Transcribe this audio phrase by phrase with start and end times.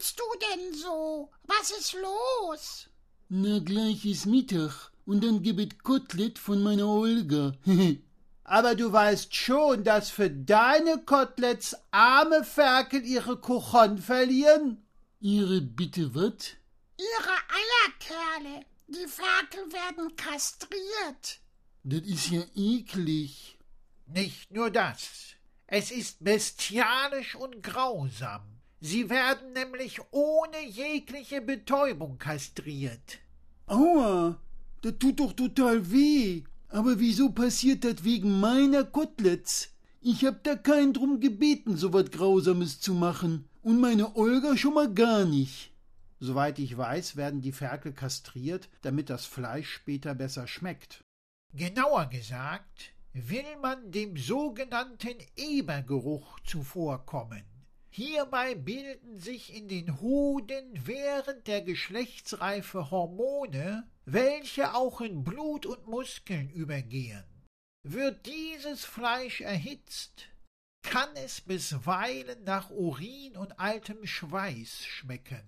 [0.00, 1.30] grinst du denn so?
[1.44, 2.88] Was ist los?
[3.28, 7.52] Na, gleich ist Mittag und dann gibt Kotelett von meiner Olga.
[8.44, 14.82] Aber du weißt schon, dass für deine Koteletts arme Ferkel ihre Kuchon verlieren?
[15.20, 16.56] Ihre bitte wat?
[16.96, 18.64] Ihre Eierkerle.
[18.88, 21.40] Die Ferkel werden kastriert.
[21.84, 23.58] Das ist ja eklig.
[24.06, 25.36] Nicht nur das.
[25.66, 28.59] Es ist bestialisch und grausam.
[28.80, 33.18] Sie werden nämlich ohne jegliche Betäubung kastriert.
[33.66, 34.40] Aua,
[34.80, 36.44] das tut doch total weh.
[36.68, 39.74] Aber wieso passiert das wegen meiner Koteletts?
[40.00, 43.48] Ich hab da keinen drum gebeten, so was Grausames zu machen.
[43.62, 45.72] Und meine Olga schon mal gar nicht.
[46.20, 51.04] Soweit ich weiß, werden die Ferkel kastriert, damit das Fleisch später besser schmeckt.
[51.52, 57.49] Genauer gesagt, will man dem sogenannten Ebergeruch zuvorkommen.
[57.92, 65.88] Hierbei bilden sich in den Hoden während der Geschlechtsreife Hormone, welche auch in Blut und
[65.88, 67.24] Muskeln übergehen.
[67.82, 70.28] Wird dieses Fleisch erhitzt,
[70.82, 75.42] kann es bisweilen nach Urin und altem Schweiß schmecken.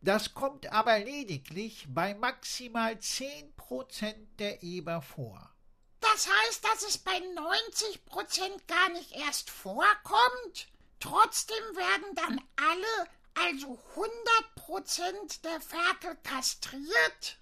[0.00, 5.52] Das kommt aber lediglich bei maximal zehn Prozent der Eber vor.
[6.00, 10.68] Das heißt, dass es bei 90 Prozent gar nicht erst vorkommt?
[11.00, 17.38] Trotzdem werden dann alle, also 100 Prozent der Ferkel kastriert?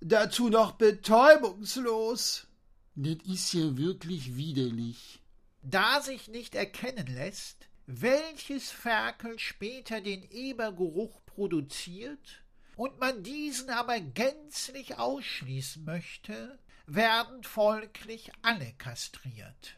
[0.00, 2.46] Dazu noch betäubungslos.
[2.94, 5.20] Das ist ja wirklich widerlich.
[5.62, 12.42] Da sich nicht erkennen lässt, welches Ferkel später den Ebergeruch produziert
[12.76, 19.76] und man diesen aber gänzlich ausschließen möchte, werden folglich alle kastriert.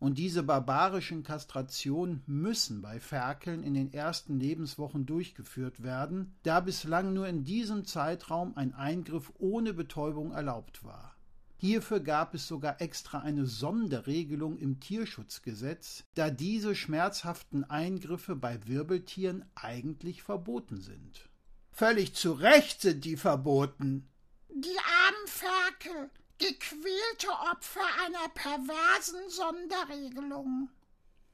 [0.00, 7.12] Und diese barbarischen Kastrationen müssen bei Ferkeln in den ersten Lebenswochen durchgeführt werden, da bislang
[7.12, 11.14] nur in diesem Zeitraum ein Eingriff ohne Betäubung erlaubt war.
[11.58, 19.44] Hierfür gab es sogar extra eine Sonderregelung im Tierschutzgesetz, da diese schmerzhaften Eingriffe bei Wirbeltieren
[19.54, 21.28] eigentlich verboten sind.
[21.70, 24.08] Völlig zu Recht sind die verboten.
[24.48, 30.70] Die armen Ferkel, gequälte Opfer einer perversen Sonderregelung.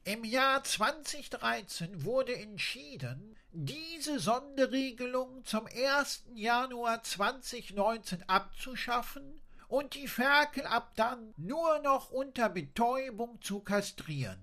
[0.03, 6.25] Im Jahr 2013 wurde entschieden, diese Sonderregelung zum 1.
[6.35, 14.39] Januar 2019 abzuschaffen und die Ferkel ab dann nur noch unter Betäubung zu kastrieren.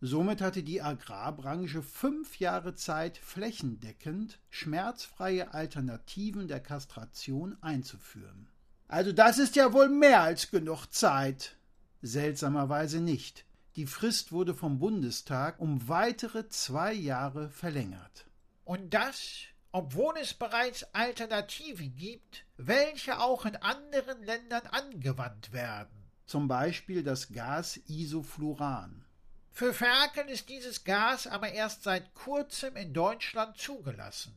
[0.00, 8.48] Somit hatte die Agrarbranche fünf Jahre Zeit, flächendeckend schmerzfreie Alternativen der Kastration einzuführen.
[8.88, 11.56] Also das ist ja wohl mehr als genug Zeit.
[12.00, 13.44] Seltsamerweise nicht.
[13.76, 18.26] Die Frist wurde vom Bundestag um weitere zwei Jahre verlängert.
[18.64, 26.10] Und das, obwohl es bereits Alternativen gibt, welche auch in anderen Ländern angewandt werden.
[26.24, 29.04] Zum Beispiel das Gas Isofluran.
[29.52, 34.34] Für Ferkel ist dieses Gas aber erst seit kurzem in Deutschland zugelassen.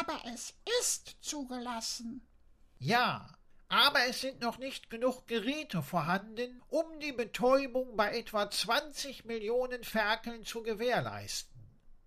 [0.00, 2.20] Aber es ist zugelassen.
[2.78, 3.26] Ja,
[3.70, 9.84] aber es sind noch nicht genug Geräte vorhanden, um die Betäubung bei etwa 20 Millionen
[9.84, 11.62] Ferkeln zu gewährleisten.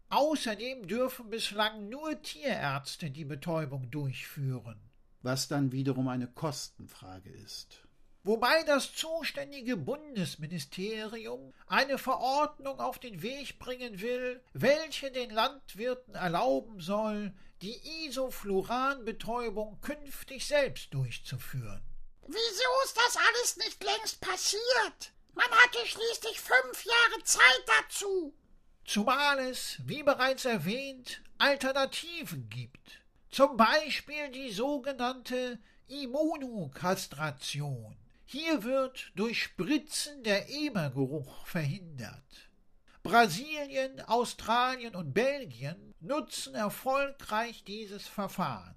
[0.10, 4.78] Außerdem dürfen bislang nur Tierärzte die Betäubung durchführen.
[5.22, 7.82] Was dann wiederum eine Kostenfrage ist.
[8.26, 16.82] Wobei das zuständige Bundesministerium eine Verordnung auf den Weg bringen will, welche den Landwirten erlauben
[16.82, 21.82] soll, die Isofluranbetäubung künftig selbst durchzuführen.
[22.28, 25.14] Wieso ist das alles nicht längst passiert?
[25.34, 28.36] Man hatte schließlich fünf Jahre Zeit dazu.
[28.84, 33.02] Zumal es, wie bereits erwähnt, Alternativen gibt.
[33.30, 35.58] Zum Beispiel die sogenannte
[35.88, 37.96] Immunokastration.
[38.26, 42.50] Hier wird durch Spritzen der Ebergeruch verhindert.
[43.04, 48.76] Brasilien, Australien und Belgien nutzen erfolgreich dieses Verfahren.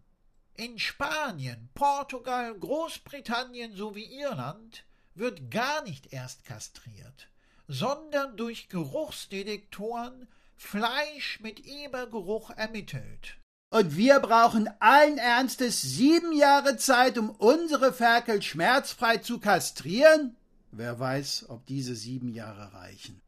[0.55, 4.85] In Spanien, Portugal, Großbritannien sowie Irland
[5.15, 7.29] wird gar nicht erst kastriert,
[7.69, 13.37] sondern durch Geruchsdetektoren Fleisch mit Ebergeruch ermittelt.
[13.71, 20.37] Und wir brauchen allen Ernstes sieben Jahre Zeit, um unsere Ferkel schmerzfrei zu kastrieren?
[20.71, 23.21] Wer weiß, ob diese sieben Jahre reichen.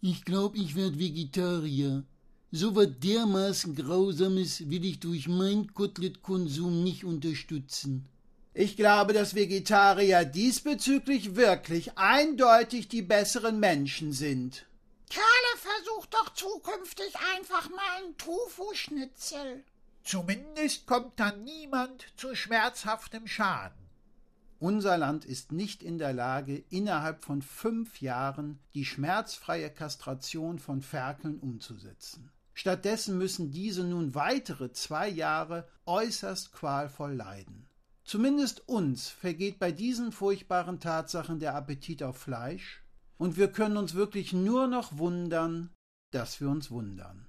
[0.00, 2.04] Ich glaub, ich werd Vegetarier.
[2.56, 8.06] So was dermaßen Grausames will ich durch mein Kotelettkonsum nicht unterstützen.
[8.52, 14.66] Ich glaube, dass Vegetarier diesbezüglich wirklich eindeutig die besseren Menschen sind.
[15.10, 19.64] Kerle, versucht doch zukünftig einfach mal ein Tofu-Schnitzel.
[20.04, 23.84] Zumindest kommt dann niemand zu schmerzhaftem Schaden.
[24.60, 30.82] Unser Land ist nicht in der Lage, innerhalb von fünf Jahren die schmerzfreie Kastration von
[30.82, 32.30] Ferkeln umzusetzen.
[32.54, 37.68] Stattdessen müssen diese nun weitere zwei Jahre äußerst qualvoll leiden.
[38.04, 42.82] Zumindest uns vergeht bei diesen furchtbaren Tatsachen der Appetit auf Fleisch,
[43.16, 45.72] und wir können uns wirklich nur noch wundern,
[46.10, 47.26] dass wir uns wundern.